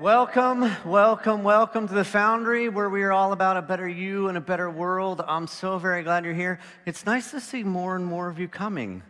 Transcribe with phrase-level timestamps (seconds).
[0.00, 4.38] Welcome, welcome, welcome to the Foundry, where we are all about a better you and
[4.38, 5.20] a better world.
[5.26, 6.60] I'm so very glad you're here.
[6.86, 9.02] It's nice to see more and more of you coming.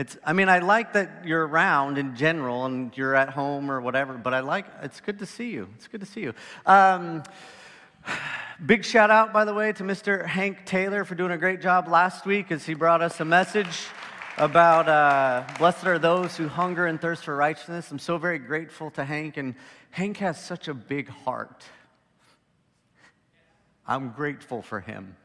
[0.00, 3.80] It's, I mean, I like that you're around in general and you're at home or
[3.80, 5.68] whatever, but I like, it's good to see you.
[5.76, 6.34] It's good to see you.
[6.66, 7.22] Um,
[8.66, 10.26] big shout out, by the way, to Mr.
[10.26, 13.86] Hank Taylor for doing a great job last week as he brought us a message
[14.38, 17.90] about uh, blessed are those who hunger and thirst for righteousness.
[17.90, 19.54] I'm so very grateful to Hank, and
[19.92, 21.64] Hank has such a big heart.
[23.86, 25.16] I'm grateful for him.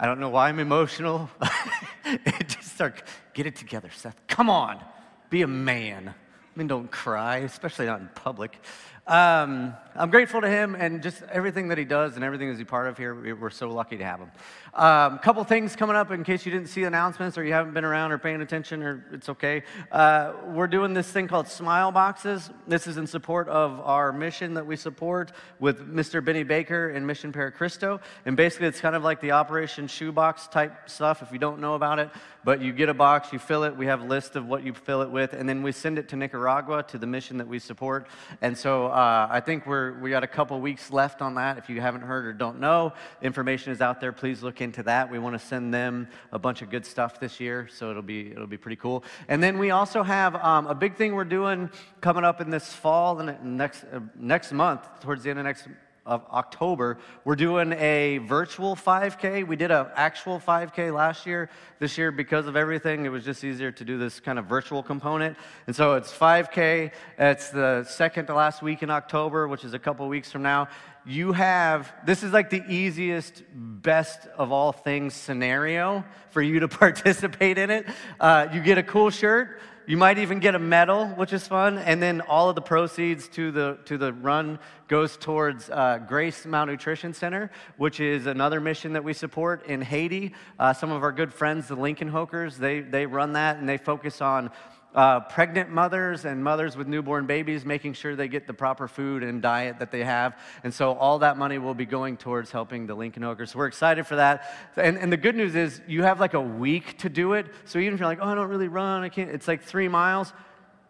[0.00, 1.28] I don't know why I'm emotional.
[2.06, 3.02] it just start,
[3.34, 4.18] get it together, Seth.
[4.28, 4.82] Come on,
[5.28, 6.08] be a man.
[6.08, 8.58] I mean, don't cry, especially not in public.
[9.06, 12.66] Um, I'm grateful to him and just everything that he does and everything that he's
[12.66, 13.34] part of here.
[13.34, 14.30] We're so lucky to have him.
[14.74, 17.72] A um, couple things coming up in case you didn't see announcements or you haven't
[17.72, 19.62] been around or paying attention, or it's okay.
[19.90, 22.50] Uh, we're doing this thing called Smile Boxes.
[22.66, 26.22] This is in support of our mission that we support with Mr.
[26.22, 28.00] Benny Baker and Mission Para Cristo.
[28.26, 31.74] And basically, it's kind of like the Operation Shoebox type stuff if you don't know
[31.74, 32.10] about it.
[32.44, 34.72] But you get a box, you fill it, we have a list of what you
[34.72, 37.58] fill it with, and then we send it to Nicaragua to the mission that we
[37.58, 38.06] support.
[38.40, 41.58] And so uh, I think we're, we got a couple weeks left on that.
[41.58, 42.92] If you haven't heard or don't know,
[43.22, 44.12] information is out there.
[44.12, 45.10] Please look into that.
[45.10, 48.30] We want to send them a bunch of good stuff this year, so it'll be,
[48.30, 49.04] it'll be pretty cool.
[49.28, 51.70] And then we also have um, a big thing we're doing
[52.00, 55.68] coming up in this fall and next, uh, next month, towards the end of next
[56.06, 59.46] of October, we're doing a virtual 5K.
[59.46, 61.50] We did an actual 5K last year.
[61.78, 64.82] This year, because of everything, it was just easier to do this kind of virtual
[64.82, 65.36] component.
[65.66, 66.92] And so it's 5K.
[67.18, 70.68] It's the second to last week in October, which is a couple weeks from now.
[71.04, 76.68] You have, this is like the easiest, best of all things scenario for you to
[76.84, 77.86] participate in it.
[78.18, 79.60] Uh, you get a cool shirt.
[79.88, 81.78] You might even get a medal, which is fun.
[81.78, 86.44] And then all of the proceeds to the, to the run goes towards uh, Grace
[86.44, 90.34] Malnutrition Center, which is another mission that we support in Haiti.
[90.58, 93.76] Uh, some of our good friends, the Lincoln Hokers, they, they run that and they
[93.76, 94.50] focus on
[94.94, 99.22] uh, pregnant mothers and mothers with newborn babies, making sure they get the proper food
[99.22, 100.38] and diet that they have.
[100.64, 103.50] And so all that money will be going towards helping the Lincoln Hokers.
[103.50, 104.50] So we're excited for that.
[104.76, 107.46] And, and the good news is you have like a week to do it.
[107.66, 109.88] So even if you're like, oh, I don't really run, I can't, it's like three
[109.88, 110.32] miles,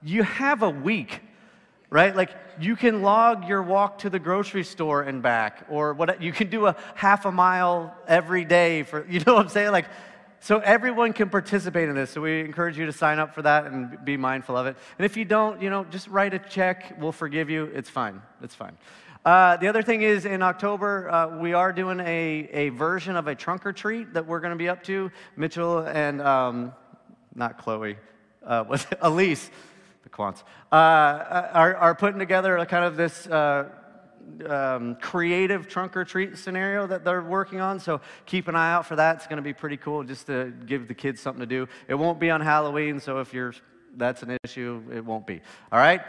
[0.02, 1.20] you have a week
[1.90, 2.16] right?
[2.16, 2.30] Like
[2.60, 6.50] you can log your walk to the grocery store and back, or what you can
[6.50, 9.72] do a half a mile every day for, you know what I'm saying?
[9.72, 9.86] Like
[10.40, 12.10] so everyone can participate in this.
[12.10, 14.76] So we encourage you to sign up for that and be mindful of it.
[14.98, 16.96] And if you don't, you know, just write a check.
[17.00, 17.64] We'll forgive you.
[17.74, 18.22] It's fine.
[18.42, 18.76] It's fine.
[19.24, 23.26] Uh, the other thing is in October, uh, we are doing a, a version of
[23.26, 25.10] a trunk or treat that we're going to be up to.
[25.36, 26.72] Mitchell and, um,
[27.34, 27.96] not Chloe,
[28.46, 29.50] uh, was Elise,
[30.04, 30.76] the Quants, uh,
[31.52, 33.68] are, are putting together a kind of this uh,
[34.48, 37.80] um, creative trunk or treat scenario that they're working on.
[37.80, 39.16] So keep an eye out for that.
[39.16, 41.68] It's going to be pretty cool just to give the kids something to do.
[41.88, 43.54] It won't be on Halloween, so if you're
[43.96, 45.40] that's an issue, it won't be.
[45.72, 46.02] All right?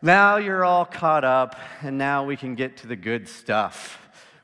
[0.00, 3.98] Now you're all caught up, and now we can get to the good stuff.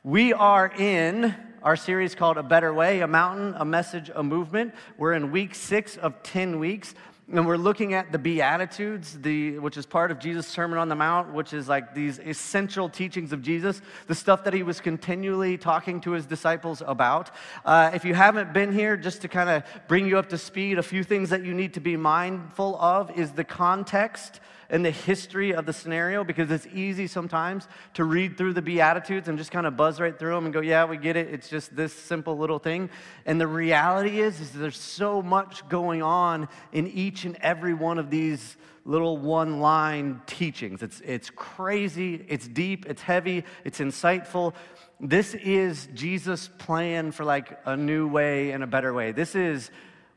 [0.05, 4.75] We are in our series called A Better Way, a mountain, a message, a movement.
[4.97, 6.95] We're in week six of 10 weeks
[7.31, 10.95] and we're looking at the Beatitudes, the, which is part of Jesus' Sermon on the
[10.95, 15.59] Mount, which is like these essential teachings of Jesus, the stuff that he was continually
[15.59, 17.31] talking to his disciples about.
[17.67, 20.79] Uh, if you haven't been here, just to kind of bring you up to speed,
[20.79, 24.91] a few things that you need to be mindful of is the context and the
[24.91, 29.51] history of the scenario because it's easy sometimes to read through the Beatitudes and just
[29.51, 31.29] kind of buzz right through them and go, yeah, we get it.
[31.29, 32.91] It's just this simple little thing.
[33.25, 37.99] And the reality is, is there's so much going on in each and every one
[37.99, 40.83] of these little one line teachings.
[40.83, 44.55] It's, it's crazy, it's deep, it's heavy, it's insightful.
[45.01, 49.13] This is Jesus' plan for like a new way and a better way.
[49.13, 49.71] This is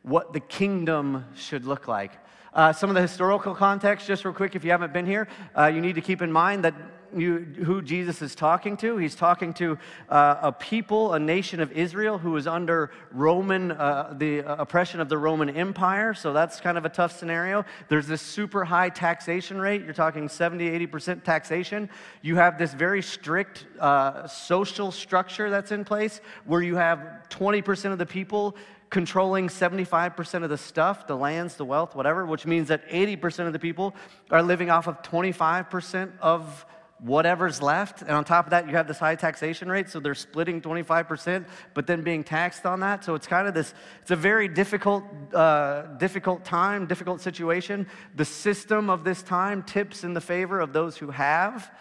[0.03, 2.13] what the kingdom should look like.
[2.53, 5.67] Uh, some of the historical context, just real quick, if you haven't been here, uh,
[5.67, 6.73] you need to keep in mind that
[7.16, 8.98] you, who Jesus is talking to.
[8.98, 9.77] He's talking to
[10.09, 15.09] uh, a people, a nation of Israel, who is under Roman, uh, the oppression of
[15.09, 16.13] the Roman Empire.
[16.13, 17.65] So that's kind of a tough scenario.
[17.89, 19.83] There's this super high taxation rate.
[19.83, 21.89] You're talking 70, 80% taxation.
[22.21, 27.00] You have this very strict uh, social structure that's in place where you have
[27.30, 28.56] 20% of the people
[28.92, 33.54] controlling 75% of the stuff, the lands, the wealth, whatever, which means that 80% of
[33.54, 33.96] the people
[34.30, 36.66] are living off of 25% of
[37.00, 38.02] whatever's left.
[38.02, 41.46] And on top of that, you have this high taxation rate, so they're splitting 25%,
[41.74, 43.04] but then being taxed on that.
[43.06, 47.88] So it's kind of this, it's a very difficult, uh, difficult time, difficult situation.
[48.16, 51.72] The system of this time tips in the favor of those who have.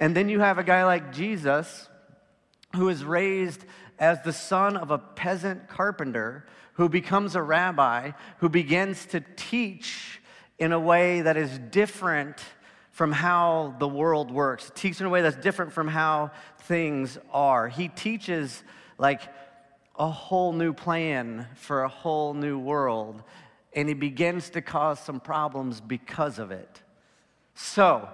[0.00, 1.88] And then you have a guy like Jesus
[2.74, 3.64] who is raised
[3.98, 10.20] as the son of a peasant carpenter who becomes a rabbi, who begins to teach
[10.58, 12.36] in a way that is different
[12.92, 14.66] from how the world works.
[14.66, 17.68] He teaches in a way that's different from how things are.
[17.68, 18.62] He teaches
[18.98, 19.22] like
[19.98, 23.22] a whole new plan for a whole new world,
[23.72, 26.82] and he begins to cause some problems because of it.
[27.54, 28.08] So,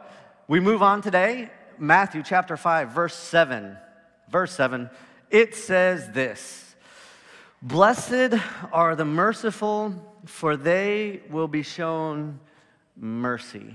[0.49, 1.51] we move on today.
[1.79, 3.77] Matthew chapter 5, verse 7.
[4.31, 4.89] Verse 7,
[5.35, 6.77] it says this
[7.61, 8.35] Blessed
[8.73, 9.95] are the merciful,
[10.27, 12.39] for they will be shown
[12.97, 13.75] mercy.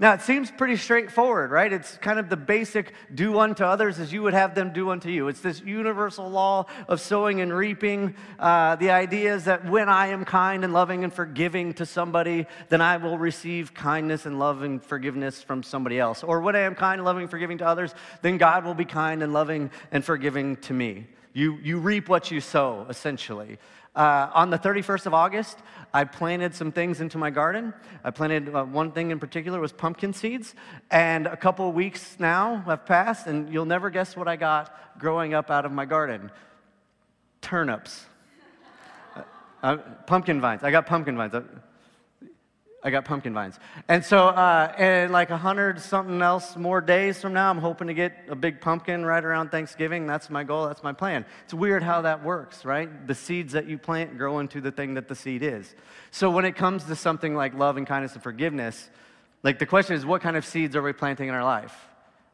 [0.00, 1.72] Now, it seems pretty straightforward, right?
[1.72, 5.08] It's kind of the basic do unto others as you would have them do unto
[5.08, 5.26] you.
[5.26, 8.14] It's this universal law of sowing and reaping.
[8.38, 12.46] Uh, the idea is that when I am kind and loving and forgiving to somebody,
[12.68, 16.22] then I will receive kindness and love and forgiveness from somebody else.
[16.22, 17.92] Or when I am kind and loving and forgiving to others,
[18.22, 21.08] then God will be kind and loving and forgiving to me.
[21.32, 23.58] You, you reap what you sow, essentially.
[23.94, 25.58] Uh, on the 31st of August,
[25.92, 27.74] I planted some things into my garden.
[28.04, 30.54] I planted uh, one thing in particular was pumpkin seeds.
[30.90, 35.34] And a couple weeks now have passed, and you'll never guess what I got growing
[35.34, 36.30] up out of my garden
[37.40, 38.04] turnips.
[39.16, 39.22] Uh,
[39.62, 39.76] uh
[40.06, 40.62] pumpkin vines.
[40.62, 41.34] I got pumpkin vines.
[42.88, 43.58] I got pumpkin vines.
[43.86, 47.88] And so, uh, in like a hundred something else more days from now, I'm hoping
[47.88, 50.06] to get a big pumpkin right around Thanksgiving.
[50.06, 50.66] That's my goal.
[50.66, 51.26] That's my plan.
[51.44, 53.06] It's weird how that works, right?
[53.06, 55.74] The seeds that you plant grow into the thing that the seed is.
[56.12, 58.88] So, when it comes to something like love and kindness and forgiveness,
[59.42, 61.88] like the question is, what kind of seeds are we planting in our life?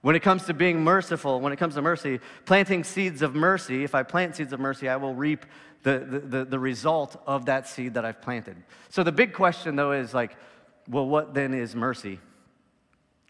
[0.05, 3.85] When it comes to being merciful, when it comes to mercy, planting seeds of mercy,
[3.85, 5.47] if I plant seeds of mercy, I will reap
[5.83, 8.55] the, the, the, result of that seed that I've planted.
[8.91, 10.37] So the big question, though, is like,
[10.91, 12.21] well, what then is mercy?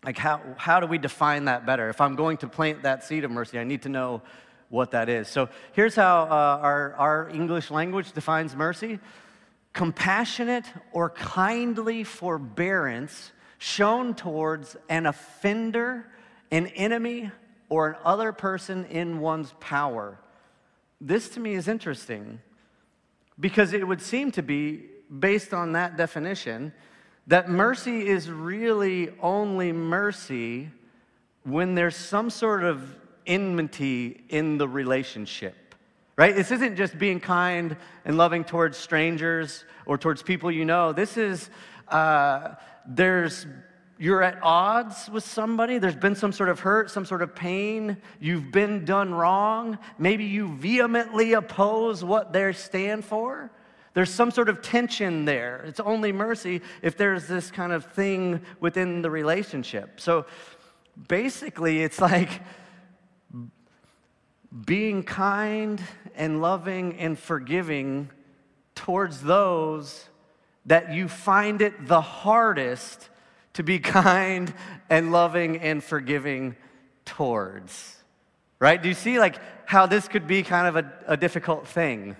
[0.05, 1.89] Like, how, how do we define that better?
[1.91, 4.21] If I'm going to plant that seed of mercy, I need to know
[4.69, 5.29] what that is.
[5.29, 8.99] So here's how uh, our, our English language defines mercy
[9.75, 16.09] compassionate or kindly forbearance shown towards an offender,
[16.55, 17.31] an enemy,
[17.69, 20.19] or an other person in one's power
[21.05, 22.41] this to me is interesting
[23.39, 24.85] because it would seem to be,
[25.19, 26.73] based on that definition,
[27.27, 30.71] that mercy is really only mercy
[31.43, 32.97] when there's some sort of
[33.27, 35.75] enmity in the relationship,
[36.17, 36.35] right?
[36.35, 37.77] This isn't just being kind
[38.07, 40.93] and loving towards strangers or towards people you know.
[40.93, 41.51] This is,
[41.89, 42.55] uh,
[42.87, 43.47] there's
[44.05, 47.97] you're at odds with somebody, there's been some sort of hurt, some sort of pain,
[48.21, 53.51] you've been done wrong, maybe you vehemently oppose what they stand for.
[53.95, 55.65] There's some sort of tension there.
[55.67, 59.99] It's only mercy if there's this kind of thing within the relationship.
[59.99, 60.27] So
[61.09, 62.43] basically, it's like
[64.67, 65.81] being kind
[66.15, 68.11] and loving and forgiving
[68.75, 70.11] towards those
[70.67, 73.09] that you find it the hardest
[73.55, 74.53] to be kind
[74.91, 76.57] and loving and forgiving
[77.05, 77.97] towards.
[78.59, 78.81] Right?
[78.81, 82.17] Do you see like how this could be kind of a, a difficult thing?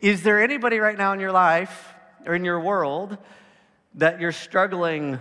[0.00, 1.94] Is there anybody right now in your life
[2.26, 3.18] or in your world
[3.94, 5.18] that you're struggling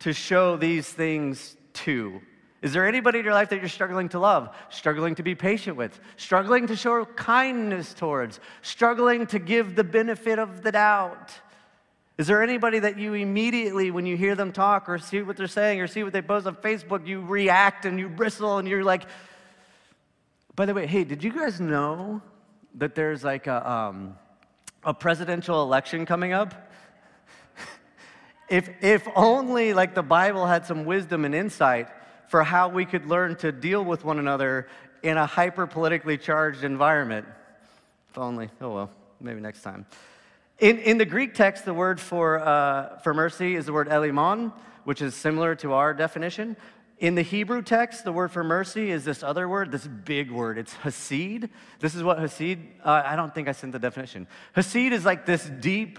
[0.00, 2.20] to show these things to?
[2.60, 5.76] Is there anybody in your life that you're struggling to love, struggling to be patient
[5.76, 11.32] with, struggling to show kindness towards, struggling to give the benefit of the doubt?
[12.18, 15.46] Is there anybody that you immediately, when you hear them talk or see what they're
[15.46, 18.84] saying or see what they post on Facebook, you react and you bristle and you're
[18.84, 19.04] like,
[20.54, 22.20] by the way, hey, did you guys know
[22.74, 24.18] that there's like a, um,
[24.84, 26.70] a presidential election coming up?
[28.50, 31.88] if, if only like the Bible had some wisdom and insight
[32.28, 34.68] for how we could learn to deal with one another
[35.02, 37.26] in a hyper politically charged environment.
[38.10, 38.50] If only.
[38.60, 38.90] Oh well,
[39.20, 39.86] maybe next time.
[40.62, 44.52] In, in the Greek text, the word for, uh, for mercy is the word elimon,
[44.84, 46.56] which is similar to our definition.
[47.00, 50.58] In the Hebrew text, the word for mercy is this other word, this big word.
[50.58, 51.50] It's hasid.
[51.80, 54.28] This is what hasid, uh, I don't think I sent the definition.
[54.54, 55.98] Hasid is like this deep,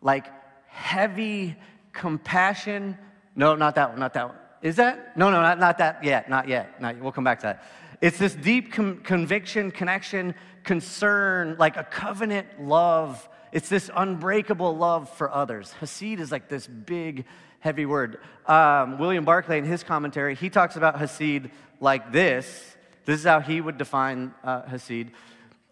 [0.00, 0.28] like
[0.68, 1.56] heavy
[1.92, 2.96] compassion.
[3.34, 4.36] No, not that one, not that one.
[4.62, 5.16] Is that?
[5.16, 6.80] No, no, not, not that yet, not yet.
[6.80, 7.64] Not, we'll come back to that.
[8.00, 15.08] It's this deep com- conviction, connection, concern, like a covenant love It's this unbreakable love
[15.10, 15.74] for others.
[15.80, 17.24] Hasid is like this big,
[17.58, 18.18] heavy word.
[18.46, 22.76] Um, William Barclay, in his commentary, he talks about Hasid like this.
[23.04, 25.10] This is how he would define uh, Hasid.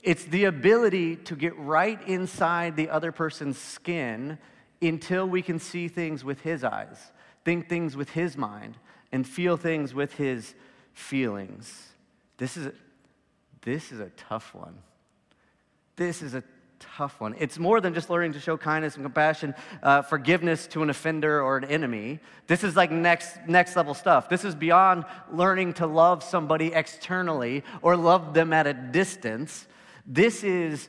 [0.03, 4.39] It's the ability to get right inside the other person's skin
[4.81, 7.13] until we can see things with his eyes,
[7.45, 8.77] think things with his mind,
[9.11, 10.55] and feel things with his
[10.93, 11.89] feelings.
[12.37, 12.73] This is a,
[13.63, 14.79] this is a tough one.
[15.97, 16.45] This is a
[16.79, 17.35] tough one.
[17.39, 21.43] It's more than just learning to show kindness and compassion, uh, forgiveness to an offender
[21.43, 22.21] or an enemy.
[22.47, 24.29] This is like next, next level stuff.
[24.29, 29.67] This is beyond learning to love somebody externally or love them at a distance.
[30.07, 30.89] This is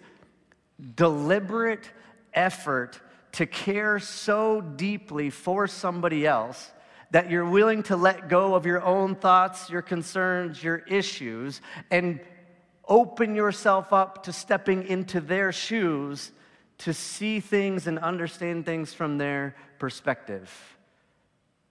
[0.95, 1.91] deliberate
[2.33, 2.99] effort
[3.33, 6.71] to care so deeply for somebody else
[7.11, 12.19] that you're willing to let go of your own thoughts, your concerns, your issues, and
[12.89, 16.31] open yourself up to stepping into their shoes
[16.79, 20.51] to see things and understand things from their perspective,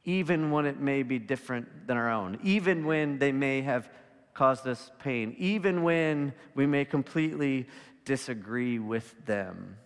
[0.05, 3.91] even when it may be different than our own, even when they may have
[4.33, 7.67] caused us pain, even when we may completely
[8.05, 9.77] disagree with them.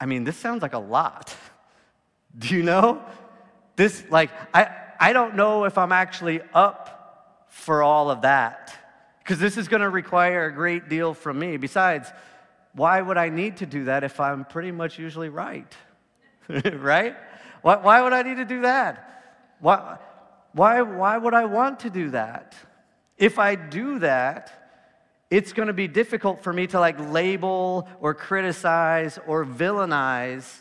[0.00, 1.36] I mean, this sounds like a lot.
[2.38, 3.04] Do you know?
[3.76, 8.85] This, like, I, I don't know if I'm actually up for all of that
[9.26, 11.56] because this is going to require a great deal from me.
[11.56, 12.12] Besides,
[12.74, 15.74] why would I need to do that if I'm pretty much usually right?
[16.48, 17.16] right?
[17.60, 19.24] Why, why would I need to do that?
[19.58, 19.96] Why,
[20.52, 22.54] why, why would I want to do that?
[23.18, 24.52] If I do that,
[25.28, 30.58] it's going to be difficult for me to like label or criticize or villainize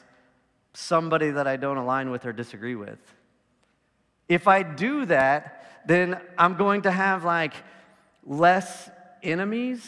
[0.73, 2.97] somebody that I don't align with or disagree with.
[4.27, 7.53] If I do that, then I'm going to have like
[8.25, 8.89] less
[9.23, 9.87] enemies.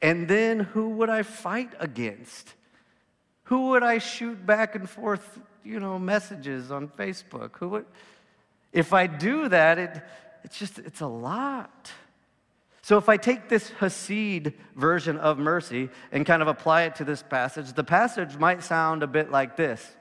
[0.00, 2.54] And then who would I fight against?
[3.44, 7.56] Who would I shoot back and forth, you know, messages on Facebook?
[7.58, 7.86] Who would
[8.72, 10.02] if I do that, it,
[10.44, 11.92] it's just it's a lot.
[12.84, 17.04] So, if I take this Hasid version of mercy and kind of apply it to
[17.04, 19.94] this passage, the passage might sound a bit like this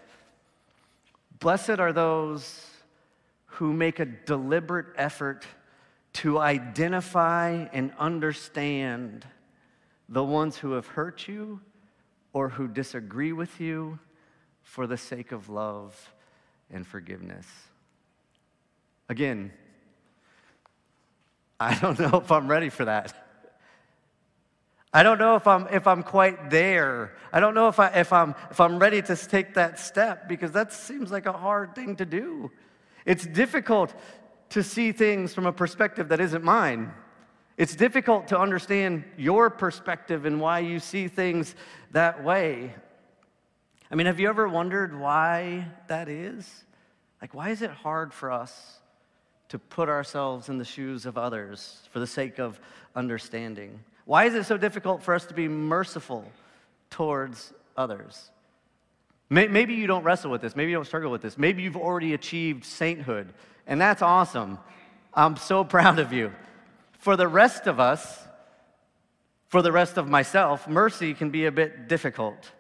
[1.40, 2.68] Blessed are those
[3.46, 5.46] who make a deliberate effort
[6.14, 9.26] to identify and understand
[10.10, 11.62] the ones who have hurt you
[12.34, 14.00] or who disagree with you
[14.62, 16.14] for the sake of love
[16.70, 17.48] and forgiveness.
[19.10, 19.52] Again,
[21.60, 23.14] I don't know if I'm ready for that.
[24.94, 27.14] I don't know if I'm, if I'm quite there.
[27.32, 30.52] I don't know if, I, if, I'm, if I'm ready to take that step because
[30.52, 32.52] that seems like a hard thing to do.
[33.06, 33.94] It's difficult
[34.52, 36.94] to see things from a perspective that isn't mine.
[37.58, 41.56] It's difficult to understand your perspective and why you see things
[41.92, 42.74] that way.
[43.92, 46.64] I mean, have you ever wondered why that is?
[47.22, 48.80] Like, why is it hard for us
[49.50, 52.60] to put ourselves in the shoes of others for the sake of
[52.96, 53.80] understanding?
[54.06, 56.26] Why is it so difficult for us to be merciful
[56.90, 58.32] towards others?
[59.30, 60.58] Maybe you don't wrestle with this.
[60.58, 61.38] Maybe you don't struggle with this.
[61.38, 63.34] Maybe you've already achieved sainthood,
[63.68, 64.60] and that's awesome.
[65.14, 66.32] I'm so proud of you.
[67.00, 68.20] For the rest of us,
[69.48, 72.52] for the rest of myself, mercy can be a bit difficult,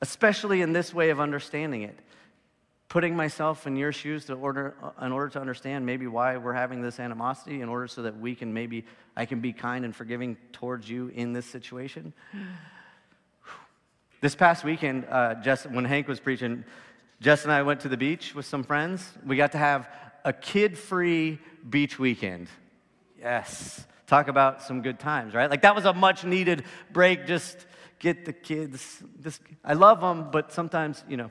[0.00, 1.98] especially in this way of understanding it
[2.92, 6.82] putting myself in your shoes to order, in order to understand maybe why we're having
[6.82, 8.84] this animosity, in order so that we can maybe,
[9.16, 12.12] I can be kind and forgiving towards you in this situation.
[14.20, 16.64] This past weekend, uh, Jess, when Hank was preaching,
[17.22, 19.08] Jess and I went to the beach with some friends.
[19.24, 19.88] We got to have
[20.24, 21.38] a kid free
[21.70, 22.48] beach weekend.
[23.16, 23.86] Yes.
[24.08, 25.48] Talk about some good times, right?
[25.48, 27.24] Like that was a much needed break.
[27.28, 27.64] Just
[28.00, 29.04] get the kids.
[29.22, 31.30] Just, I love them, but sometimes, you know,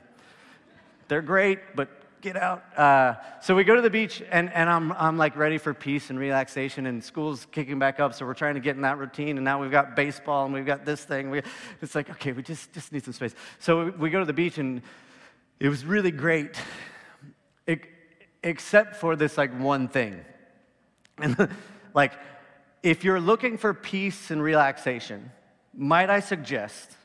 [1.08, 1.90] they're great, but
[2.22, 2.64] get out.
[2.74, 6.08] Uh, so we go to the beach, and, and I'm, I'm like ready for peace
[6.08, 9.36] and relaxation, and school's kicking back up, so we're trying to get in that routine,
[9.36, 11.28] and now we've got baseball, and we've got this thing.
[11.28, 11.42] We,
[11.82, 13.34] it's like, okay, we just, just need some space.
[13.58, 14.80] So we, we go to the beach, and
[15.62, 16.56] it was really great,
[17.68, 17.82] it,
[18.42, 20.20] except for this like one thing.
[21.18, 21.48] And
[21.94, 22.14] like,
[22.82, 25.30] if you're looking for peace and relaxation,
[25.72, 26.96] might I suggest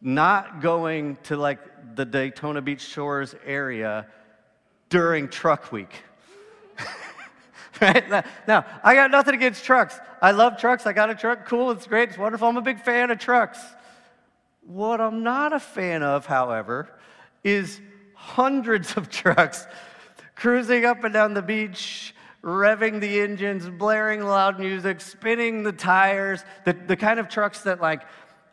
[0.00, 1.60] not going to like
[1.94, 4.08] the Daytona Beach Shores area
[4.88, 6.02] during truck week.
[7.80, 8.10] right?
[8.48, 10.00] Now, I got nothing against trucks.
[10.20, 10.88] I love trucks.
[10.88, 11.46] I got a truck.
[11.46, 11.70] Cool.
[11.70, 12.08] It's great.
[12.08, 12.48] It's wonderful.
[12.48, 13.60] I'm a big fan of trucks.
[14.66, 16.88] What I'm not a fan of, however,
[17.44, 17.80] is
[18.22, 19.66] hundreds of trucks
[20.36, 26.44] cruising up and down the beach, revving the engines, blaring loud music, spinning the tires,
[26.64, 28.02] the, the kind of trucks that like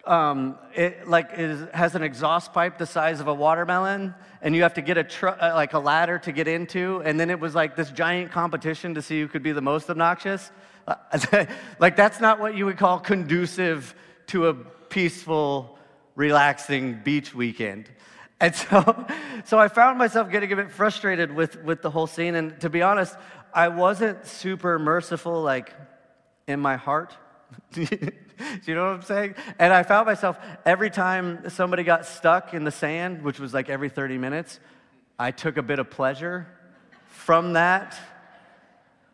[0.06, 4.64] um, it like is, has an exhaust pipe the size of a watermelon, and you
[4.64, 7.40] have to get a tr- uh, like a ladder to get into, and then it
[7.40, 10.52] was like this giant competition to see who could be the most obnoxious.
[10.88, 11.46] Uh,
[11.80, 13.94] like that's not what you would call conducive
[14.28, 15.78] to a peaceful,
[16.16, 17.90] relaxing beach weekend.
[18.40, 19.06] And so,
[19.46, 22.36] so I found myself getting a bit frustrated with, with the whole scene.
[22.36, 23.16] And to be honest,
[23.54, 25.74] I wasn't super merciful, like
[26.48, 27.16] in my heart.
[27.72, 27.88] Do
[28.66, 29.36] you know what I'm saying?
[29.58, 33.70] And I found myself every time somebody got stuck in the sand, which was like
[33.70, 34.60] every 30 minutes,
[35.18, 36.48] I took a bit of pleasure
[37.08, 38.00] from that.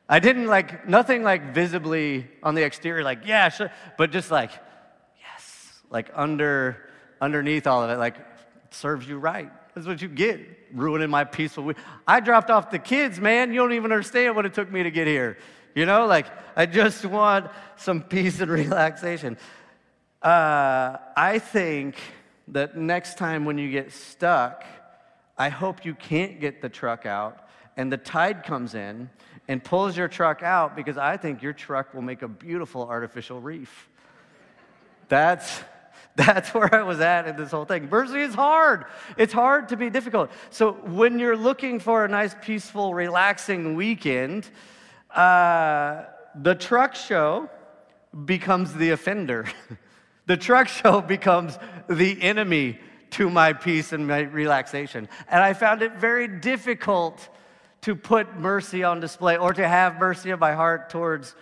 [0.08, 4.52] I didn't like, nothing like visibly on the exterior, like, yeah, sure, but just like,
[5.20, 6.90] yes, like under,
[7.20, 8.16] underneath all of it, like,
[8.76, 9.52] serves you right.
[9.74, 10.40] That's what you get,
[10.74, 11.78] ruining my peaceful week.
[12.08, 13.52] I dropped off the kids, man.
[13.52, 15.38] You don't even understand what it took me to get here.
[15.74, 19.38] You know, like, I just want some peace and relaxation.
[20.22, 21.98] Uh, I think
[22.50, 24.64] that next time when you get stuck,
[25.38, 27.46] I hope you can't get the truck out
[27.78, 29.10] and the tide comes in
[29.48, 33.42] and pulls your truck out because I think your truck will make a beautiful artificial
[33.42, 33.90] reef.
[35.10, 35.62] That's
[36.18, 37.90] that's where I was at in this whole thing.
[37.90, 38.86] Mercy is hard.
[39.18, 40.32] It's hard to be difficult.
[40.50, 44.50] So when you're looking for a nice, peaceful, relaxing weekend,
[45.14, 46.04] uh,
[46.34, 47.50] the truck show
[48.24, 49.46] becomes the offender.
[50.26, 52.80] the truck show becomes the enemy
[53.12, 55.10] to my peace and my relaxation.
[55.28, 57.28] And I found it very difficult
[57.82, 61.36] to put mercy on display or to have mercy in my heart towards.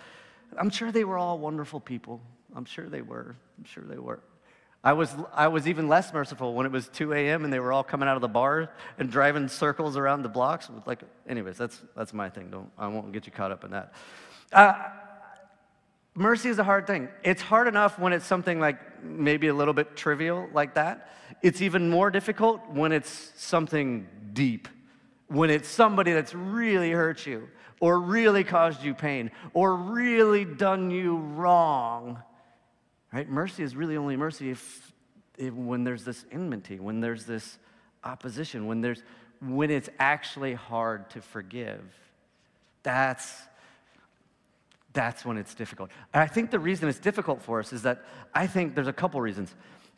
[0.57, 2.21] I'm sure they were all wonderful people.
[2.55, 3.35] I'm sure they were.
[3.57, 4.19] I'm sure they were.
[4.83, 7.45] I was, I was even less merciful when it was 2 a.m.
[7.45, 10.69] and they were all coming out of the bar and driving circles around the blocks.
[10.85, 12.49] Like, anyways, that's, that's my thing.
[12.49, 13.93] Don't, I won't get you caught up in that.
[14.51, 14.73] Uh,
[16.15, 17.07] mercy is a hard thing.
[17.23, 21.09] It's hard enough when it's something like maybe a little bit trivial like that.
[21.41, 24.67] It's even more difficult when it's something deep,
[25.27, 27.47] when it's somebody that's really hurt you
[27.79, 32.21] or really caused you pain or really done you wrong
[33.13, 33.29] Right?
[33.29, 34.91] Mercy is really only mercy if,
[35.37, 37.59] if when there's this enmity, when there's this
[38.03, 39.03] opposition, when there's
[39.39, 41.81] when it's actually hard to forgive.
[42.81, 43.41] That's
[44.93, 45.89] that's when it's difficult.
[46.13, 48.93] And I think the reason it's difficult for us is that I think there's a
[48.93, 49.53] couple reasons.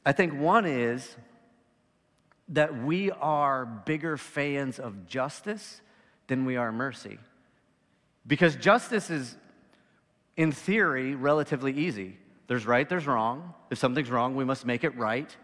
[0.06, 1.16] I think one is
[2.50, 5.82] that we are bigger fans of justice
[6.28, 7.18] than we are mercy.
[8.26, 9.36] Because justice is,
[10.38, 12.18] in theory, relatively easy.
[12.48, 13.54] There's right, there's wrong.
[13.70, 15.36] If something's wrong, we must make it right.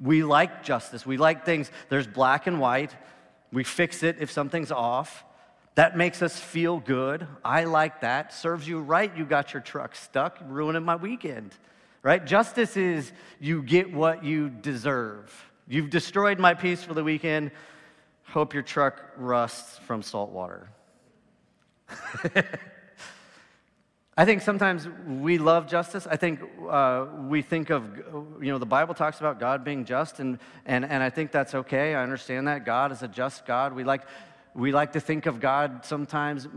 [0.00, 1.06] We like justice.
[1.06, 2.94] We like things, there's black and white.
[3.52, 5.24] We fix it if something's off.
[5.76, 7.26] That makes us feel good.
[7.44, 8.32] I like that.
[8.32, 11.54] Serves you right, you got your truck stuck, ruining my weekend.
[12.02, 12.24] Right?
[12.24, 15.32] Justice is you get what you deserve.
[15.68, 17.50] You've destroyed my peace for the weekend.
[18.24, 20.68] Hope your truck rusts from salt water.
[24.18, 26.04] I think sometimes we love justice.
[26.10, 27.96] I think uh, we think of,
[28.42, 31.54] you know, the Bible talks about God being just, and, and, and I think that's
[31.54, 31.94] okay.
[31.94, 32.64] I understand that.
[32.64, 33.74] God is a just God.
[33.74, 34.02] We like,
[34.56, 36.48] we like to think of God sometimes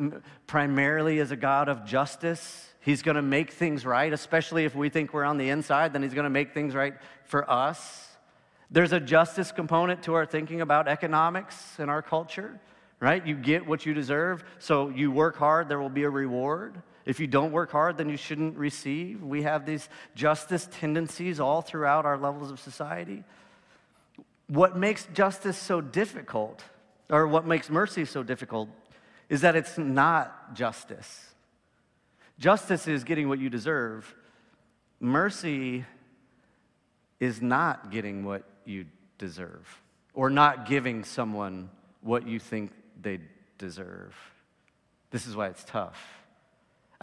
[0.48, 2.68] primarily as a God of justice.
[2.80, 6.02] He's going to make things right, especially if we think we're on the inside, then
[6.02, 6.96] He's going to make things right
[7.26, 8.08] for us.
[8.72, 12.60] There's a justice component to our thinking about economics in our culture,
[13.00, 13.24] right?
[13.24, 16.82] You get what you deserve, so you work hard, there will be a reward.
[17.06, 19.24] If you don't work hard, then you shouldn't receive.
[19.24, 23.24] We have these justice tendencies all throughout our levels of society.
[24.48, 26.64] What makes justice so difficult,
[27.10, 28.70] or what makes mercy so difficult,
[29.30, 31.28] is that it's not justice.
[32.38, 34.14] Justice is getting what you deserve.
[35.00, 35.86] Mercy
[37.20, 38.86] is not getting what you
[39.18, 39.82] deserve,
[40.14, 41.70] or not giving someone
[42.02, 43.20] what you think they
[43.58, 44.16] deserve.
[45.12, 46.21] This is why it's tough.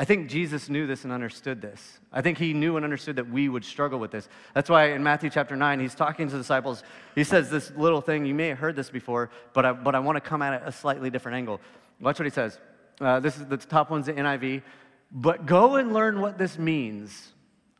[0.00, 1.98] I think Jesus knew this and understood this.
[2.12, 4.28] I think he knew and understood that we would struggle with this.
[4.54, 6.84] That's why in Matthew chapter 9, he's talking to the disciples.
[7.16, 8.24] He says this little thing.
[8.24, 10.62] You may have heard this before, but I, but I want to come at it
[10.64, 11.60] a slightly different angle.
[12.00, 12.60] Watch what he says.
[13.00, 14.62] Uh, this is the top one's the NIV.
[15.10, 17.32] But go and learn what this means.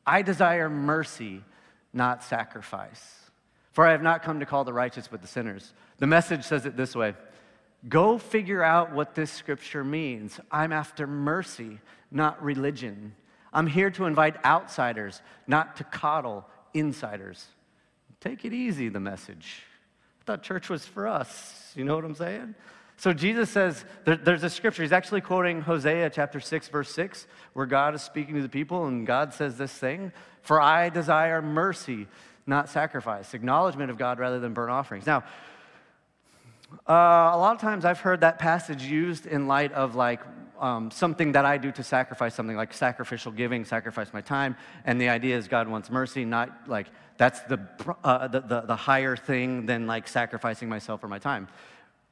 [0.05, 1.45] I desire mercy,
[1.93, 3.31] not sacrifice.
[3.71, 5.73] For I have not come to call the righteous, but the sinners.
[5.99, 7.15] The message says it this way
[7.89, 10.41] Go figure out what this scripture means.
[10.51, 11.79] I'm after mercy,
[12.11, 13.15] not religion.
[13.53, 17.47] I'm here to invite outsiders, not to coddle insiders.
[18.21, 19.63] Take it easy, the message.
[20.21, 21.73] I thought church was for us.
[21.75, 22.55] You know what I'm saying?
[22.97, 27.29] So Jesus says, there, there's a scripture, he's actually quoting Hosea chapter 6, verse 6,
[27.53, 31.41] where God is speaking to the people, and God says this thing For I desire
[31.41, 32.09] mercy,
[32.45, 35.07] not sacrifice, acknowledgement of God rather than burnt offerings.
[35.07, 35.23] Now,
[36.89, 36.93] uh,
[37.33, 40.21] a lot of times I've heard that passage used in light of like
[40.61, 44.57] um, something that I do to sacrifice something, like sacrificial giving, sacrifice my time.
[44.85, 47.61] And the idea is God wants mercy, not like that's the,
[48.05, 51.49] uh, the, the, the higher thing than like sacrificing myself or my time.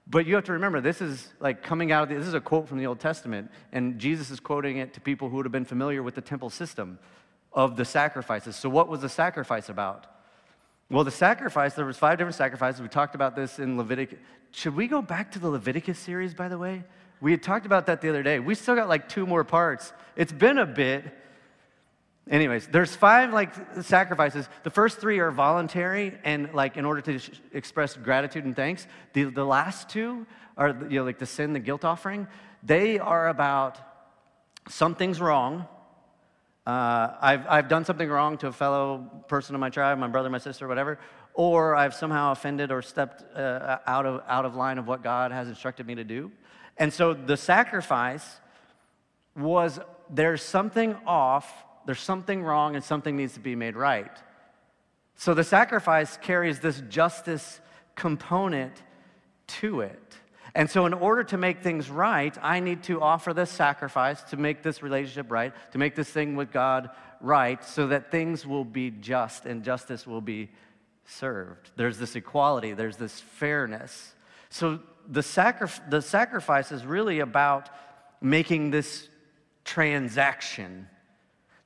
[0.09, 2.40] But you have to remember, this is like coming out of the, this is a
[2.40, 5.52] quote from the Old Testament, and Jesus is quoting it to people who would have
[5.52, 6.98] been familiar with the temple system
[7.52, 8.54] of the sacrifices.
[8.54, 10.06] So, what was the sacrifice about?
[10.88, 12.80] Well, the sacrifice, there was five different sacrifices.
[12.80, 14.18] We talked about this in Leviticus.
[14.52, 16.85] Should we go back to the Leviticus series, by the way?
[17.20, 18.38] We had talked about that the other day.
[18.38, 19.92] We still got like two more parts.
[20.16, 21.05] It's been a bit.
[22.29, 24.48] Anyways, there's five like sacrifices.
[24.64, 28.87] The first three are voluntary and like in order to sh- express gratitude and thanks.
[29.12, 30.26] The, the last two
[30.57, 32.26] are you know like the sin, the guilt offering.
[32.62, 33.79] They are about
[34.68, 35.66] something's wrong
[36.66, 38.98] uh, I've, I've done something wrong to a fellow
[39.29, 40.98] person in my tribe, my brother, my sister, whatever,
[41.33, 45.31] or I've somehow offended or stepped uh, out, of, out of line of what God
[45.31, 46.33] has instructed me to do.
[46.78, 48.40] And so the sacrifice
[49.36, 49.78] was
[50.10, 51.52] there's something off,
[51.86, 54.16] there's something wrong, and something needs to be made right.
[55.16, 57.60] So the sacrifice carries this justice
[57.94, 58.82] component
[59.46, 60.16] to it.
[60.54, 64.38] And so, in order to make things right, I need to offer this sacrifice to
[64.38, 66.88] make this relationship right, to make this thing with God
[67.20, 70.48] right, so that things will be just and justice will be
[71.04, 71.72] served.
[71.76, 74.14] There's this equality, there's this fairness.
[74.48, 77.68] So, the, sacri- the sacrifice is really about
[78.20, 79.08] making this
[79.64, 80.88] transaction.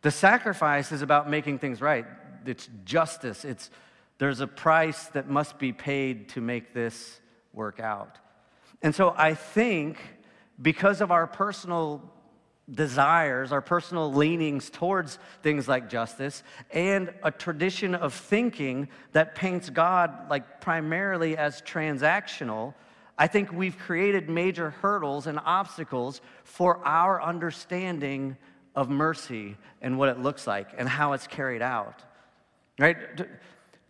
[0.03, 2.07] The sacrifice is about making things right.
[2.46, 3.44] It's justice.
[3.44, 3.70] It's,
[4.18, 7.20] there's a price that must be paid to make this
[7.53, 8.18] work out.
[8.83, 9.98] And so I think
[10.61, 12.03] because of our personal
[12.72, 19.70] desires, our personal leanings towards things like justice, and a tradition of thinking that paints
[19.70, 22.74] God like primarily as transactional,
[23.21, 28.39] I think we've created major hurdles and obstacles for our understanding
[28.75, 32.03] of mercy and what it looks like and how it's carried out.
[32.79, 32.97] Right?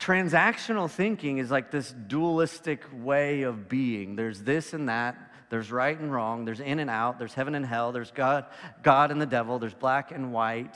[0.01, 4.17] Transactional thinking is like this dualistic way of being.
[4.17, 5.17] There's this and that.
[5.49, 6.45] There's right and wrong.
[6.45, 7.21] There's in and out.
[7.21, 7.93] There's heaven and hell.
[7.93, 8.47] There's God,
[8.83, 9.61] God and the devil.
[9.61, 10.75] There's black and white.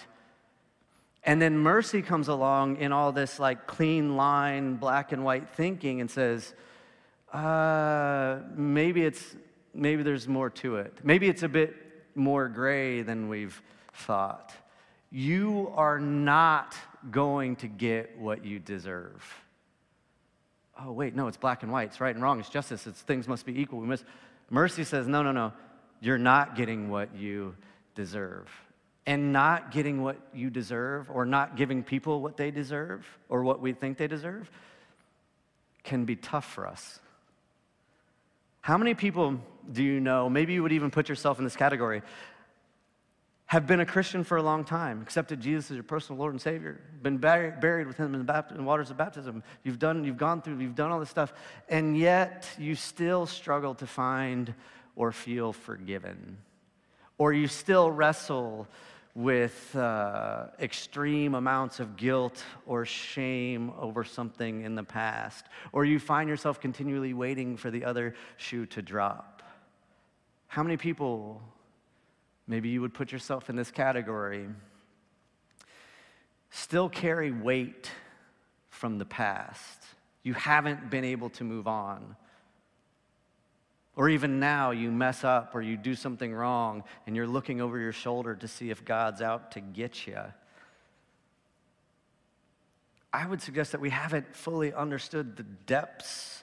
[1.24, 6.00] And then mercy comes along in all this like clean line, black and white thinking
[6.00, 6.54] and says,
[7.34, 9.36] uh, maybe it's
[9.74, 10.94] maybe there's more to it.
[11.02, 11.74] Maybe it's a bit
[12.14, 13.60] more gray than we've
[13.92, 14.52] thought.
[15.10, 16.74] You are not
[17.10, 19.22] going to get what you deserve.
[20.80, 21.88] Oh, wait, no, it's black and white.
[21.88, 22.40] It's right and wrong.
[22.40, 22.86] It's justice.
[22.86, 23.80] It's things must be equal.
[23.80, 24.04] We must.
[24.50, 25.52] Mercy says, no, no, no.
[26.00, 27.56] You're not getting what you
[27.94, 28.48] deserve.
[29.06, 33.60] And not getting what you deserve, or not giving people what they deserve, or what
[33.60, 34.50] we think they deserve,
[35.82, 37.00] can be tough for us.
[38.64, 39.38] How many people
[39.70, 40.30] do you know?
[40.30, 42.00] Maybe you would even put yourself in this category
[43.44, 46.40] have been a Christian for a long time, accepted Jesus as your personal Lord and
[46.40, 49.42] Savior, been buried with Him in the, waters of baptism.
[49.64, 51.34] You've done, you've gone through, you've done all this stuff,
[51.68, 54.54] and yet you still struggle to find
[54.96, 56.38] or feel forgiven,
[57.18, 58.66] or you still wrestle
[59.14, 65.98] with uh, extreme amounts of guilt or shame over something in the past, or you
[65.98, 69.42] find yourself continually waiting for the other shoe to drop.
[70.48, 71.42] How many people
[72.46, 74.48] maybe you would put yourself in this category,
[76.50, 77.90] still carry weight
[78.68, 79.82] from the past.
[80.22, 82.16] You haven't been able to move on.
[83.96, 87.78] Or even now, you mess up or you do something wrong and you're looking over
[87.78, 90.18] your shoulder to see if God's out to get you.
[93.12, 96.42] I would suggest that we haven't fully understood the depths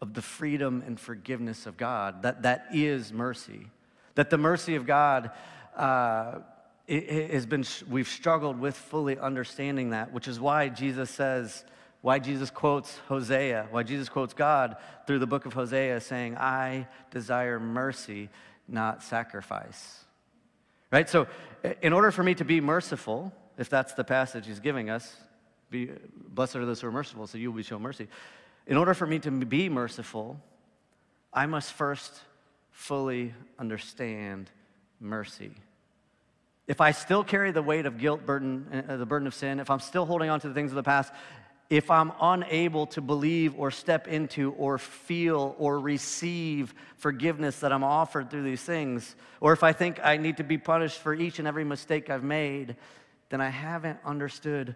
[0.00, 3.66] of the freedom and forgiveness of God, that that is mercy.
[4.14, 5.32] That the mercy of God
[5.76, 6.38] uh,
[6.88, 11.64] has been, we've struggled with fully understanding that, which is why Jesus says,
[12.02, 16.88] why Jesus quotes Hosea, why Jesus quotes God through the book of Hosea saying, I
[17.10, 18.28] desire mercy,
[18.68, 20.04] not sacrifice.
[20.90, 21.08] Right?
[21.08, 21.26] So,
[21.80, 25.16] in order for me to be merciful, if that's the passage he's giving us,
[25.70, 25.90] be,
[26.28, 28.08] blessed are those who are merciful, so you will be shown mercy.
[28.66, 30.38] In order for me to be merciful,
[31.32, 32.20] I must first
[32.72, 34.50] fully understand
[35.00, 35.52] mercy.
[36.66, 39.70] If I still carry the weight of guilt, burden, uh, the burden of sin, if
[39.70, 41.12] I'm still holding on to the things of the past,
[41.72, 47.82] if I'm unable to believe or step into or feel or receive forgiveness that I'm
[47.82, 51.38] offered through these things, or if I think I need to be punished for each
[51.38, 52.76] and every mistake I've made,
[53.30, 54.74] then I haven't understood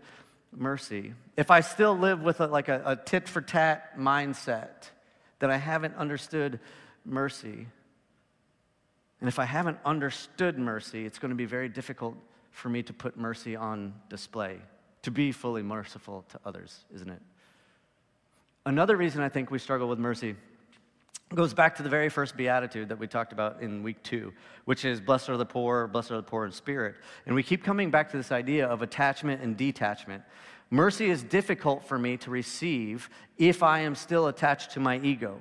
[0.56, 1.12] mercy.
[1.36, 4.88] If I still live with a, like a, a tit for tat mindset,
[5.38, 6.60] then I haven't understood
[7.04, 7.66] mercy.
[9.20, 12.16] And if I haven't understood mercy, it's going to be very difficult
[12.52, 14.60] for me to put mercy on display
[15.06, 17.22] to be fully merciful to others, isn't it?
[18.64, 20.34] Another reason I think we struggle with mercy
[21.32, 24.32] goes back to the very first beatitude that we talked about in week two,
[24.64, 26.96] which is blessed are the poor, blessed are the poor in spirit.
[27.24, 30.24] And we keep coming back to this idea of attachment and detachment.
[30.70, 35.40] Mercy is difficult for me to receive if I am still attached to my ego.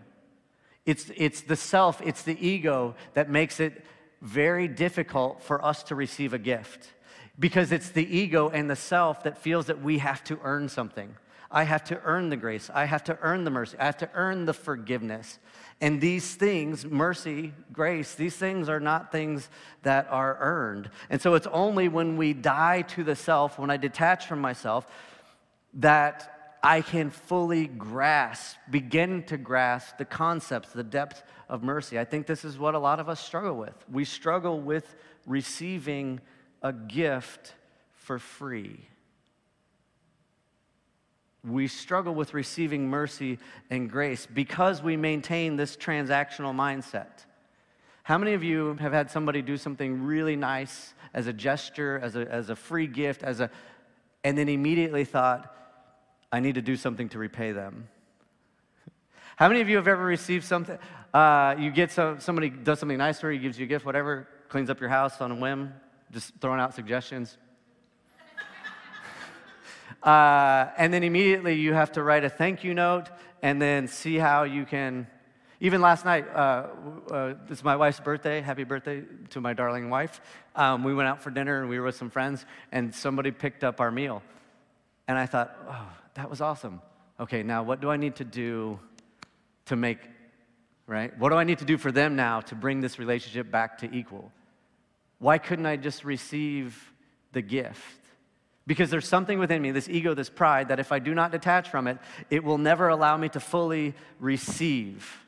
[0.85, 3.83] It's, it's the self, it's the ego that makes it
[4.21, 6.91] very difficult for us to receive a gift
[7.37, 11.15] because it's the ego and the self that feels that we have to earn something.
[11.51, 12.69] I have to earn the grace.
[12.73, 13.77] I have to earn the mercy.
[13.79, 15.39] I have to earn the forgiveness.
[15.79, 19.49] And these things, mercy, grace, these things are not things
[19.83, 20.89] that are earned.
[21.09, 24.87] And so it's only when we die to the self, when I detach from myself,
[25.75, 31.99] that I can fully grasp, begin to grasp the concepts, the depth of mercy.
[31.99, 33.75] I think this is what a lot of us struggle with.
[33.91, 34.95] We struggle with
[35.27, 36.21] receiving
[36.65, 37.53] a gift
[37.93, 38.87] for free.
[41.47, 43.37] We struggle with receiving mercy
[43.69, 47.23] and grace because we maintain this transactional mindset.
[48.01, 52.15] How many of you have had somebody do something really nice as a gesture, as
[52.15, 53.51] a, as a free gift, as a,
[54.23, 55.55] and then immediately thought,
[56.31, 57.87] I need to do something to repay them?
[59.35, 60.79] How many of you have ever received something?
[61.13, 64.27] Uh, you get some, somebody does something nice for you, gives you a gift, whatever,
[64.49, 65.71] cleans up your house on a whim,
[66.11, 67.37] just throwing out suggestions.
[70.03, 73.09] uh, and then immediately you have to write a thank you note
[73.41, 75.07] and then see how you can.
[75.61, 76.67] Even last night, uh,
[77.09, 78.41] uh, it's my wife's birthday.
[78.41, 80.19] Happy birthday to my darling wife.
[80.55, 83.63] Um, we went out for dinner and we were with some friends, and somebody picked
[83.63, 84.21] up our meal.
[85.07, 86.81] And I thought, oh, that was awesome.
[87.19, 88.79] Okay, now what do I need to do
[89.65, 89.99] to make,
[90.87, 91.17] right?
[91.17, 93.91] What do I need to do for them now to bring this relationship back to
[93.93, 94.31] equal?
[95.25, 96.93] Why couldn't I just receive
[97.31, 97.81] the gift?
[98.67, 101.67] Because there's something within me, this ego, this pride, that if I do not detach
[101.67, 101.97] from it,
[102.29, 105.25] it will never allow me to fully receive.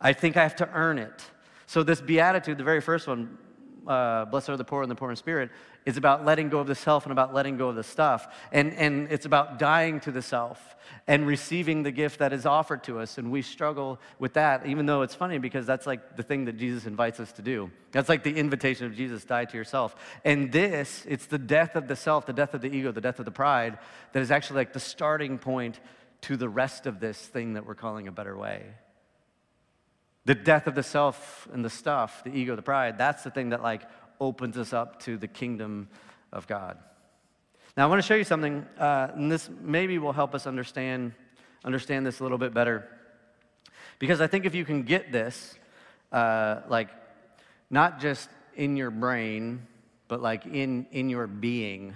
[0.00, 1.22] I think I have to earn it.
[1.66, 3.38] So, this beatitude, the very first one,
[3.86, 5.50] uh, blessed are the poor and the poor in spirit,
[5.84, 8.26] is about letting go of the self and about letting go of the stuff.
[8.52, 10.74] And, and it's about dying to the self
[11.06, 13.18] and receiving the gift that is offered to us.
[13.18, 16.56] And we struggle with that, even though it's funny because that's like the thing that
[16.56, 17.70] Jesus invites us to do.
[17.92, 19.94] That's like the invitation of Jesus die to yourself.
[20.24, 23.18] And this, it's the death of the self, the death of the ego, the death
[23.18, 23.78] of the pride,
[24.12, 25.80] that is actually like the starting point
[26.22, 28.64] to the rest of this thing that we're calling a better way.
[30.26, 33.50] The death of the self and the stuff, the ego, the pride, that's the thing
[33.50, 33.82] that like
[34.20, 35.88] opens us up to the kingdom
[36.32, 36.78] of God.
[37.76, 41.12] Now, I want to show you something, uh, and this maybe will help us understand,
[41.64, 42.88] understand this a little bit better.
[43.98, 45.54] Because I think if you can get this,
[46.10, 46.88] uh, like,
[47.70, 49.66] not just in your brain,
[50.08, 51.94] but like in, in your being,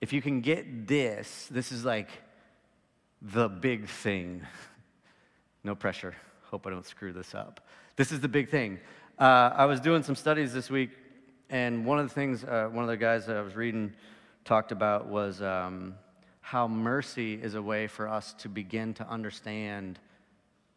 [0.00, 2.10] if you can get this, this is like
[3.20, 4.42] the big thing.
[5.64, 6.14] No pressure.
[6.50, 7.60] Hope I don't screw this up.
[7.96, 8.78] This is the big thing.
[9.18, 10.90] Uh, I was doing some studies this week,
[11.50, 13.92] and one of the things, uh, one of the guys that I was reading
[14.44, 15.96] talked about was um,
[16.40, 19.98] how mercy is a way for us to begin to understand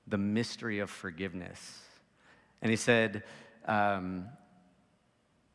[0.08, 1.79] the mystery of forgiveness.
[2.63, 3.23] And he said,
[3.65, 4.25] um,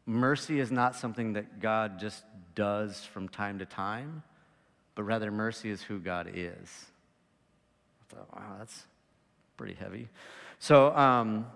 [0.07, 2.23] mercy is not something that God just
[2.55, 4.23] does from time to time,
[4.95, 6.87] but rather mercy is who God is.
[8.01, 8.85] I thought, wow, that's
[9.57, 10.09] pretty heavy.
[10.59, 11.47] So um,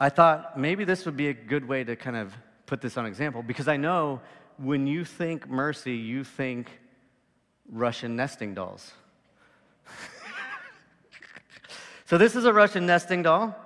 [0.00, 2.34] I thought maybe this would be a good way to kind of
[2.66, 4.20] put this on example because I know
[4.58, 6.68] when you think mercy, you think
[7.70, 8.92] Russian nesting dolls.
[12.06, 13.56] so this is a Russian nesting doll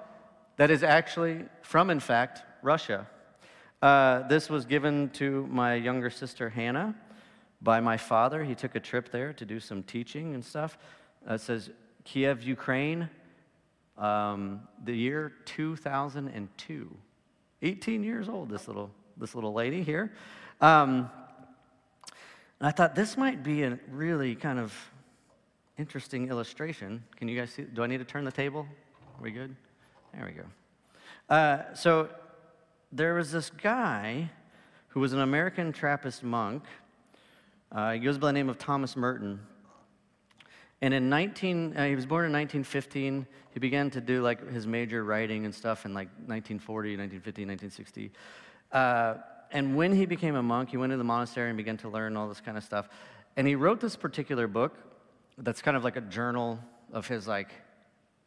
[0.57, 3.07] that is actually from, in fact, Russia.
[3.81, 6.95] Uh, this was given to my younger sister Hannah
[7.61, 8.45] by my father.
[8.45, 10.79] He took a trip there to do some teaching and stuff.
[11.29, 11.71] Uh, it says
[12.05, 13.09] Kiev, Ukraine,
[14.03, 16.97] um, the year 2002.
[17.63, 20.13] 18 years old, this little, this little lady here.
[20.61, 21.09] Um,
[22.59, 24.75] and I thought this might be a really kind of
[25.79, 27.05] interesting illustration.
[27.17, 27.63] Can you guys see?
[27.63, 28.67] Do I need to turn the table?
[29.19, 29.55] Are we good?
[30.13, 30.45] There we go.
[31.29, 32.09] Uh, so
[32.91, 34.31] there was this guy
[34.89, 36.65] who was an American Trappist monk.
[37.71, 39.41] Uh, he goes by the name of Thomas Merton.
[40.83, 43.25] And in 19, uh, he was born in 1915.
[43.55, 48.13] He began to do like his major writing and stuff in like 1940, 1950, 1960.
[48.73, 49.15] Uh,
[49.53, 52.17] and when he became a monk, he went to the monastery and began to learn
[52.17, 52.89] all this kind of stuff.
[53.37, 54.77] And he wrote this particular book
[55.39, 56.59] that's kind of like a journal
[56.93, 57.53] of his like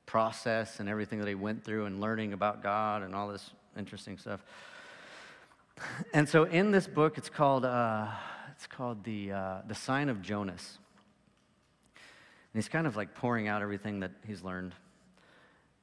[0.05, 4.17] process and everything that he went through and learning about God and all this interesting
[4.17, 4.43] stuff.
[6.13, 8.07] And so in this book, it's called, uh,
[8.55, 10.77] it's called the, uh, the Sign of Jonas.
[12.55, 14.73] He's kind of like pouring out everything that he's learned.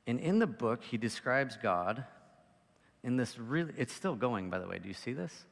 [0.07, 2.05] And in the book, he describes God
[3.05, 4.79] in this really, it's still going, by the way.
[4.79, 5.45] Do you see this?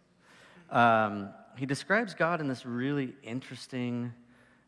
[0.70, 4.12] Um, he describes God in this really interesting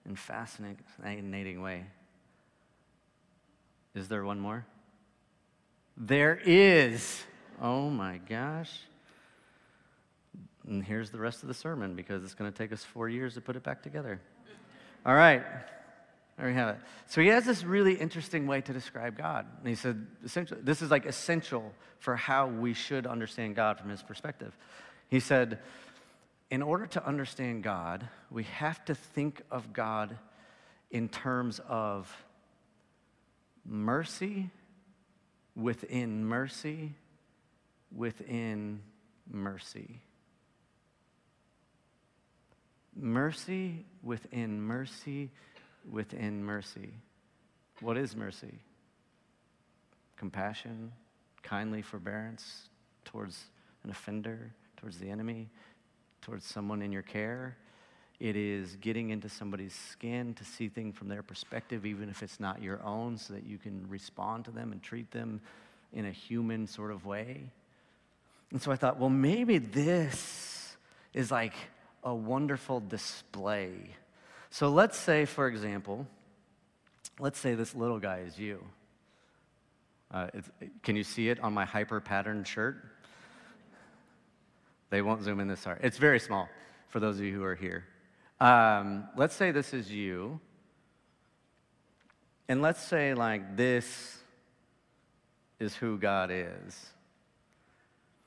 [0.04, 1.86] and fascinating way.
[3.94, 4.66] Is there one more?
[5.96, 7.22] There is.
[7.60, 8.72] Oh my gosh.
[10.66, 13.34] And here's the rest of the sermon because it's going to take us four years
[13.34, 14.20] to put it back together.
[15.06, 15.42] All right.
[16.38, 16.76] There we have it.
[17.06, 19.46] So he has this really interesting way to describe God.
[19.58, 23.90] And he said, essentially, this is like essential for how we should understand God from
[23.90, 24.56] his perspective.
[25.08, 25.58] He said,
[26.50, 30.16] in order to understand God, we have to think of God
[30.90, 32.14] in terms of
[33.64, 34.50] mercy
[35.54, 36.94] within mercy
[37.94, 38.80] within
[39.30, 40.00] mercy.
[42.94, 45.30] Mercy within mercy
[45.90, 46.92] within mercy.
[47.80, 48.58] What is mercy?
[50.16, 50.92] Compassion,
[51.42, 52.68] kindly forbearance
[53.04, 53.44] towards
[53.84, 55.48] an offender, towards the enemy,
[56.20, 57.56] towards someone in your care.
[58.20, 62.38] It is getting into somebody's skin to see things from their perspective, even if it's
[62.38, 65.40] not your own, so that you can respond to them and treat them
[65.92, 67.50] in a human sort of way.
[68.52, 70.76] And so I thought, well, maybe this
[71.14, 71.54] is like
[72.04, 73.72] a wonderful display.
[74.52, 76.06] So let's say, for example,
[77.18, 78.62] let's say this little guy is you.
[80.10, 80.26] Uh,
[80.82, 82.76] can you see it on my hyper patterned shirt?
[84.90, 85.78] They won't zoom in this far.
[85.82, 86.50] It's very small
[86.90, 87.84] for those of you who are here.
[88.42, 90.38] Um, let's say this is you.
[92.46, 94.18] And let's say, like, this
[95.58, 96.90] is who God is.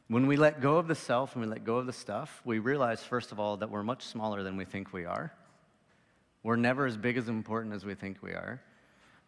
[0.08, 2.58] When we let go of the self and we let go of the stuff, we
[2.58, 5.32] realize, first of all, that we're much smaller than we think we are.
[6.46, 8.62] We're never as big as important as we think we are.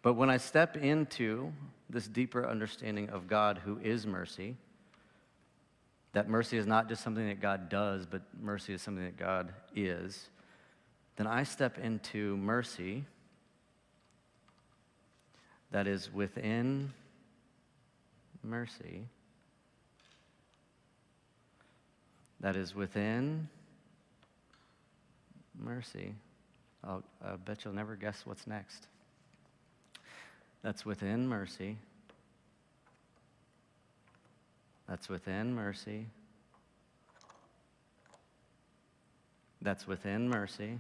[0.04, 1.52] But when I step into
[1.90, 4.56] this deeper understanding of God who is mercy,
[6.14, 9.52] that mercy is not just something that God does, but mercy is something that God
[9.76, 10.30] is,
[11.16, 13.04] then I step into mercy
[15.72, 16.94] that is within
[18.44, 19.06] mercy
[22.42, 23.50] that is within
[25.60, 26.14] mercy.
[26.88, 28.88] I'll, I bet you'll never guess what's next.
[30.64, 31.78] That's within mercy.
[34.88, 36.08] That's within mercy.
[39.62, 40.80] That's within mercy.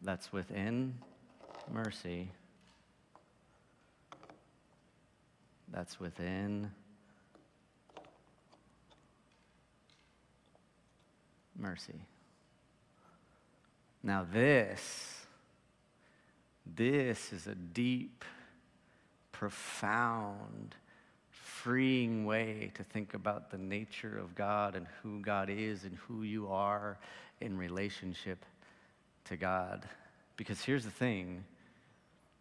[0.00, 0.94] That's within
[1.72, 2.30] mercy.
[5.72, 6.70] That's within
[11.58, 12.00] mercy.
[14.02, 15.24] Now, this,
[16.66, 18.24] this is a deep,
[19.30, 20.74] profound,
[21.30, 26.24] freeing way to think about the nature of God and who God is and who
[26.24, 26.98] you are
[27.40, 28.44] in relationship
[29.26, 29.84] to God.
[30.36, 31.44] Because here's the thing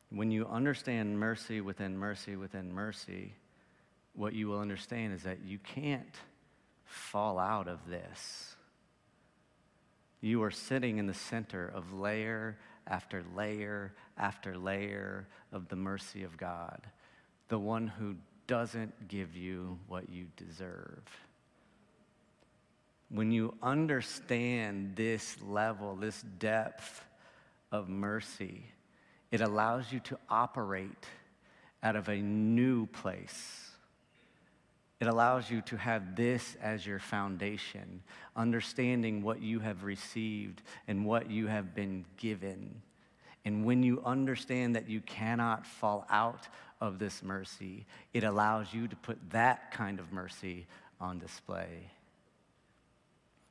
[0.10, 3.34] when you understand mercy within mercy within mercy,
[4.14, 6.16] what you will understand is that you can't
[6.86, 8.56] fall out of this
[10.22, 12.58] you are sitting in the center of layer
[12.88, 16.82] after layer after layer of the mercy of God,
[17.50, 18.16] the one who
[18.48, 21.04] doesn't give you what you deserve.
[23.10, 27.04] When you understand this level, this depth
[27.72, 28.64] of mercy,
[29.32, 31.06] it allows you to operate
[31.84, 33.71] out of a new place
[35.02, 38.04] it allows you to have this as your foundation,
[38.36, 42.84] understanding what you have received and what you have been given.
[43.44, 46.48] And when you understand that you cannot fall out
[46.80, 50.68] of this mercy, it allows you to put that kind of mercy
[51.00, 51.90] on display.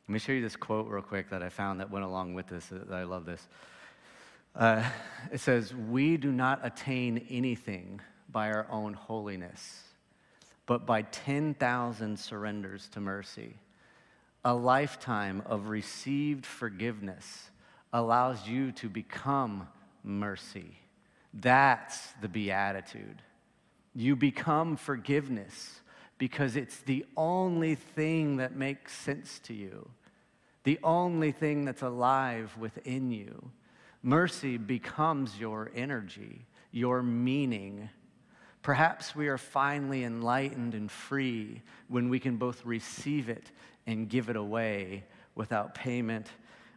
[0.07, 2.47] Let me show you this quote real quick that I found that went along with
[2.47, 2.71] this.
[2.93, 3.49] I love this.
[4.55, 4.85] Uh,
[5.33, 9.83] it says, We do not attain anything by our own holiness
[10.71, 13.57] but by 10,000 surrenders to mercy,
[14.45, 17.51] a lifetime of received forgiveness,
[17.93, 19.67] allows you to become
[20.05, 20.79] mercy.
[21.35, 23.21] That's the beatitude.
[23.97, 25.81] You become forgiveness
[26.19, 29.91] because it's the only thing that makes sense to you,
[30.63, 33.51] the only thing that's alive within you.
[34.05, 37.91] Mercy becomes your energy, your meaning.
[38.63, 43.51] Perhaps we are finally enlightened and free when we can both receive it
[43.87, 45.05] and give it away
[45.35, 46.27] without payment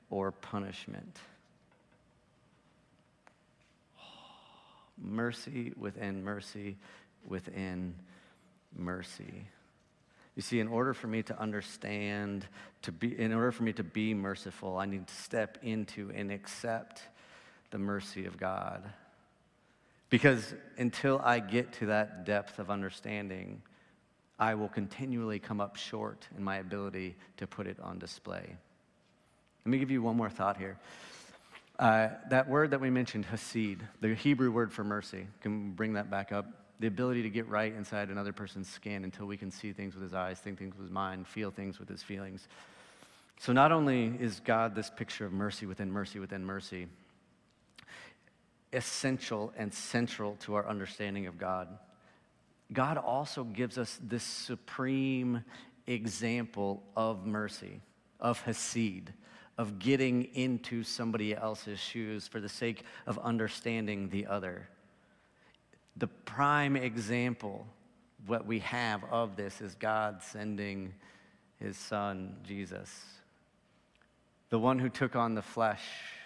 [0.09, 1.17] or punishment.
[4.97, 6.77] Mercy within mercy
[7.27, 7.95] within
[8.75, 9.47] mercy.
[10.35, 12.47] You see, in order for me to understand,
[12.81, 16.31] to be, in order for me to be merciful, I need to step into and
[16.31, 17.03] accept
[17.69, 18.83] the mercy of God.
[20.13, 23.63] Because until I get to that depth of understanding,
[24.37, 28.55] I will continually come up short in my ability to put it on display.
[29.65, 30.77] Let me give you one more thought here.
[31.79, 36.11] Uh, that word that we mentioned, hesed, the Hebrew word for mercy, can bring that
[36.11, 36.45] back up?
[36.79, 40.03] The ability to get right inside another person's skin until we can see things with
[40.03, 42.47] his eyes, think things with his mind, feel things with his feelings.
[43.39, 46.85] So, not only is God this picture of mercy within mercy within mercy,
[48.73, 51.67] essential and central to our understanding of God,
[52.71, 55.43] God also gives us this supreme
[55.87, 57.81] example of mercy,
[58.19, 59.11] of Hesed,
[59.57, 64.67] of getting into somebody else's shoes for the sake of understanding the other.
[65.97, 67.67] The prime example,
[68.25, 70.93] what we have of this, is God sending
[71.59, 72.89] his son, Jesus,
[74.49, 75.83] the one who took on the flesh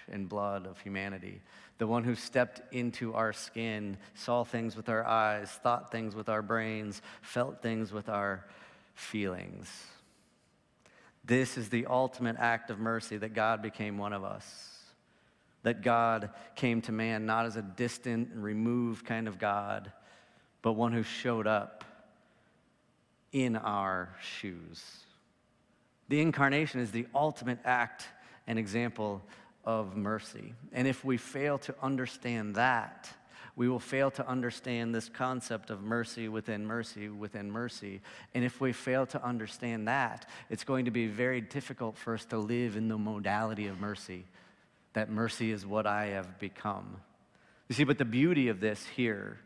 [0.09, 1.41] and blood of humanity,
[1.78, 6.30] the one who stepped into our skin, saw things with our eyes, thought things with
[6.30, 8.45] our brains, felt things with our
[8.95, 9.69] feelings.
[11.23, 14.73] This is the ultimate act of mercy that God became one of us.
[15.63, 19.91] That God came to man not as a distant and removed kind of God,
[20.61, 21.84] but one who showed up
[23.32, 24.84] in our shoes.
[26.09, 28.07] The incarnation is the ultimate act
[28.47, 29.21] and example
[29.68, 30.53] of mercy.
[30.72, 33.09] And if we fail to understand that,
[33.57, 38.01] we will fail to understand this concept of mercy within mercy within mercy.
[38.34, 42.24] And if we fail to understand that, it's going to be very difficult for us
[42.26, 44.24] to live in the modality of mercy,
[44.93, 46.97] that mercy is what I have become.
[47.68, 49.38] You see, but the beauty of this here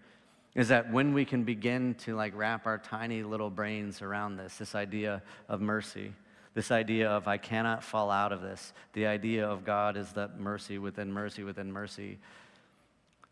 [0.54, 4.58] is that when we can begin to like wrap our tiny little brains around this,
[4.58, 6.14] this idea of mercy,
[6.54, 10.40] this idea of I cannot fall out of this, the idea of God is that
[10.40, 12.20] mercy within mercy within mercy,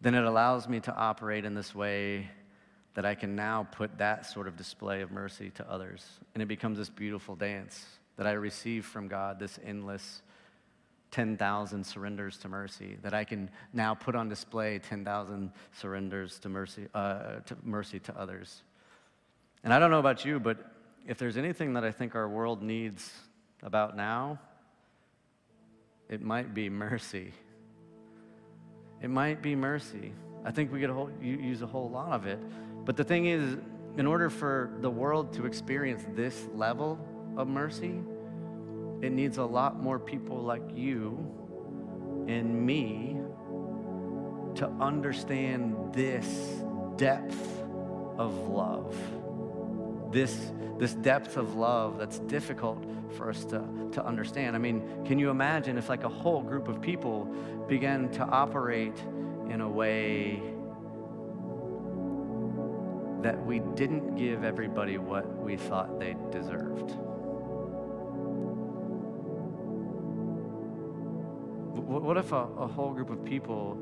[0.01, 2.29] then it allows me to operate in this way
[2.93, 6.05] that I can now put that sort of display of mercy to others.
[6.33, 7.85] And it becomes this beautiful dance
[8.17, 10.21] that I receive from God, this endless
[11.11, 16.87] 10,000 surrenders to mercy, that I can now put on display 10,000 surrenders to mercy,
[16.93, 18.63] uh, to mercy to others.
[19.63, 20.57] And I don't know about you, but
[21.09, 23.11] if there's anything that I think our world needs
[23.63, 24.37] about now,
[26.07, 27.33] it might be mercy.
[29.01, 30.13] It might be mercy.
[30.45, 32.39] I think we could use a whole lot of it.
[32.85, 33.57] But the thing is,
[33.97, 36.99] in order for the world to experience this level
[37.37, 38.01] of mercy,
[39.01, 41.17] it needs a lot more people like you
[42.27, 43.17] and me
[44.53, 46.27] to understand this
[46.97, 47.63] depth
[48.19, 48.95] of love
[50.11, 52.83] this, this depth of love that's difficult
[53.15, 54.55] for us to, to understand.
[54.55, 57.25] I mean, can you imagine if like a whole group of people
[57.67, 58.97] began to operate
[59.49, 60.41] in a way
[63.21, 66.91] that we didn't give everybody what we thought they deserved?
[71.89, 73.77] What if a, a whole group of people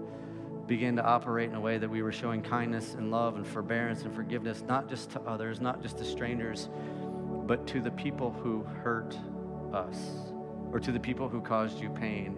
[0.68, 4.04] begin to operate in a way that we were showing kindness and love and forbearance
[4.04, 6.70] and forgiveness, not just to others, not just to strangers,
[7.46, 9.18] but to the people who hurt
[9.74, 9.98] us,
[10.72, 12.38] or to the people who caused you pain,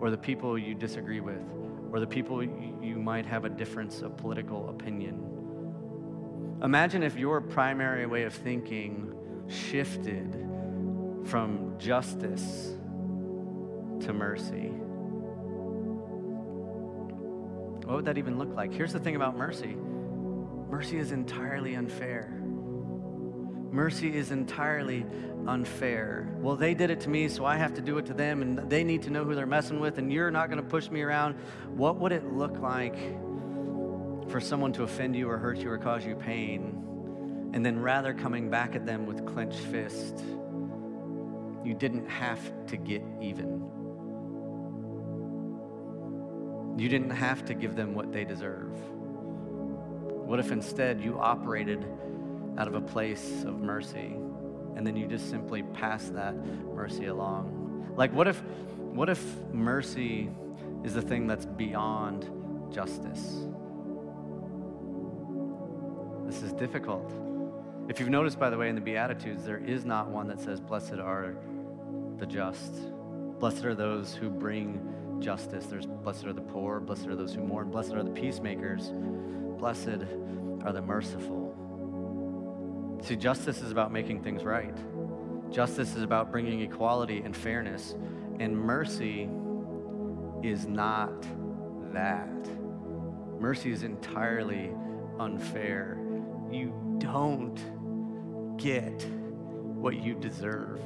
[0.00, 1.42] or the people you disagree with,
[1.90, 5.28] or the people you might have a difference of political opinion.
[6.62, 9.14] Imagine if your primary way of thinking
[9.48, 10.32] shifted
[11.24, 12.74] from justice
[14.00, 14.72] to mercy.
[17.84, 18.72] What would that even look like?
[18.72, 19.76] Here's the thing about mercy
[20.70, 22.38] mercy is entirely unfair.
[23.70, 25.06] Mercy is entirely
[25.46, 26.28] unfair.
[26.38, 28.70] Well, they did it to me, so I have to do it to them, and
[28.70, 31.00] they need to know who they're messing with, and you're not going to push me
[31.02, 31.34] around.
[31.74, 32.96] What would it look like
[34.30, 38.14] for someone to offend you or hurt you or cause you pain, and then rather
[38.14, 40.22] coming back at them with clenched fist,
[41.64, 43.71] you didn't have to get even?
[46.76, 48.72] You didn't have to give them what they deserve.
[50.26, 51.84] What if instead you operated
[52.56, 54.16] out of a place of mercy
[54.76, 56.34] and then you just simply pass that
[56.74, 57.92] mercy along?
[57.96, 58.42] Like what if
[58.76, 60.30] what if mercy
[60.84, 62.28] is the thing that's beyond
[62.72, 63.44] justice?
[66.26, 67.12] This is difficult.
[67.88, 70.60] If you've noticed, by the way, in the Beatitudes, there is not one that says,
[70.60, 71.36] Blessed are
[72.16, 72.72] the just.
[73.38, 74.80] Blessed are those who bring
[75.22, 75.66] justice.
[75.66, 78.90] There's blessed are the poor, blessed are those who mourn, blessed are the peacemakers,
[79.58, 80.04] blessed
[80.64, 81.54] are the merciful.
[83.02, 84.76] See, justice is about making things right.
[85.50, 87.94] Justice is about bringing equality and fairness.
[88.38, 89.28] And mercy
[90.42, 91.22] is not
[91.92, 92.28] that.
[93.40, 94.70] Mercy is entirely
[95.18, 95.98] unfair
[96.52, 100.80] you don't get what you deserve.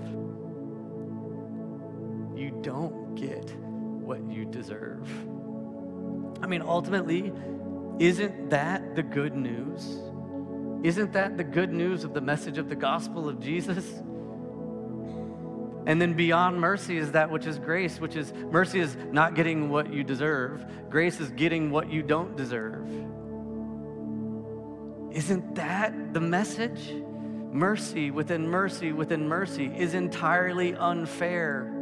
[2.37, 3.53] You don't get
[4.07, 5.09] what you deserve.
[6.43, 7.33] I mean, ultimately,
[7.99, 9.99] isn't that the good news?
[10.85, 13.85] Isn't that the good news of the message of the gospel of Jesus?
[15.87, 19.71] And then beyond mercy is that which is grace, which is mercy is not getting
[19.71, 22.89] what you deserve, grace is getting what you don't deserve.
[25.13, 26.93] Isn't that the message?
[27.53, 31.76] Mercy within mercy within mercy is entirely unfair.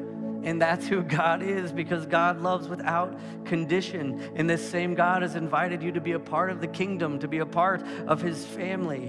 [0.44, 4.32] And that's who God is because God loves without condition.
[4.36, 7.28] And this same God has invited you to be a part of the kingdom, to
[7.28, 9.06] be a part of his family.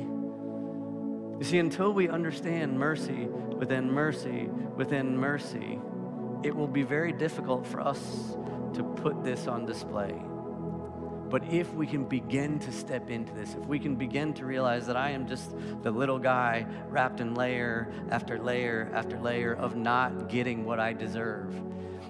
[1.38, 5.80] You see, until we understand mercy within mercy within mercy,
[6.44, 8.00] it will be very difficult for us
[8.74, 10.14] to put this on display.
[11.30, 14.86] But if we can begin to step into this, if we can begin to realize
[14.88, 19.76] that I am just the little guy wrapped in layer after layer after layer of
[19.76, 21.54] not getting what I deserve,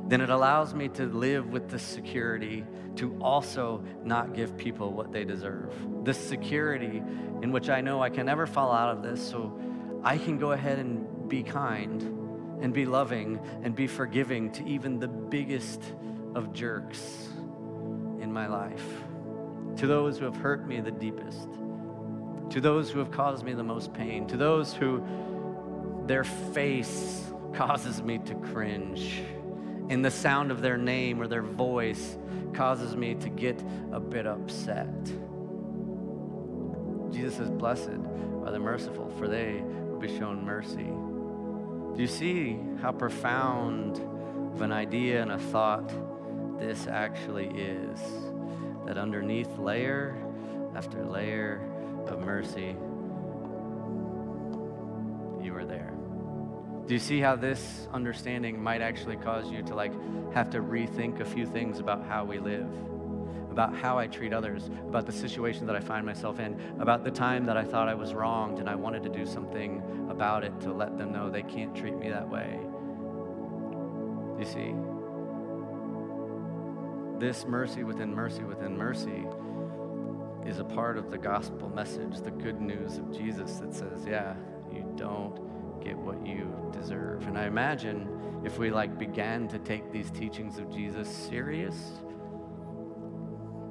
[0.08, 2.66] then it allows me to live with the security
[2.98, 5.74] to also not give people what they deserve.
[6.04, 7.02] This security
[7.42, 9.58] in which I know I can never fall out of this, so
[10.04, 12.02] I can go ahead and be kind
[12.62, 15.82] and be loving and be forgiving to even the biggest
[16.36, 17.30] of jerks
[18.20, 19.05] in my life
[19.78, 21.50] to those who have hurt me the deepest,
[22.50, 25.04] to those who have caused me the most pain, to those who
[26.06, 27.24] their face
[27.54, 29.22] causes me to cringe,
[29.90, 32.18] and the sound of their name or their voice
[32.54, 33.62] causes me to get
[33.92, 35.04] a bit upset.
[37.12, 37.90] Jesus is Blessed
[38.46, 40.90] are the merciful, for they will be shown mercy.
[41.96, 43.98] Do you see how profound
[44.54, 45.92] of an idea and a thought
[46.60, 48.00] this actually is?
[48.86, 50.16] That underneath layer
[50.76, 51.62] after layer
[52.08, 52.76] of mercy,
[55.44, 55.94] you are there.
[56.88, 59.92] Do you see how this understanding might actually cause you to like
[60.34, 62.70] have to rethink a few things about how we live?
[63.50, 67.12] About how I treat others, about the situation that I find myself in, about the
[67.12, 70.60] time that I thought I was wronged and I wanted to do something about it
[70.62, 72.60] to let them know they can't treat me that way.
[74.38, 74.95] You see?
[77.20, 79.26] This mercy within mercy within mercy
[80.46, 84.36] is a part of the gospel message, the good news of Jesus that says, yeah,
[84.72, 87.26] you don't get what you deserve.
[87.26, 91.76] And I imagine if we like began to take these teachings of Jesus serious,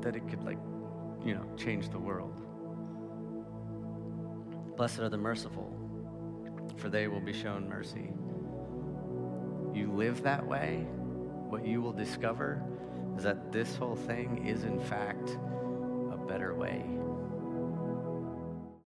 [0.01, 0.59] that it could like,
[1.25, 2.35] you know, change the world.
[4.77, 5.71] Blessed are the merciful,
[6.77, 8.11] for they will be shown mercy.
[9.73, 10.87] You live that way,
[11.49, 12.63] what you will discover
[13.17, 15.37] is that this whole thing is, in fact,
[16.13, 16.85] a better way.